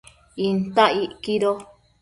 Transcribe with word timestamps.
Intac 0.45 0.91
isquido 1.05 1.51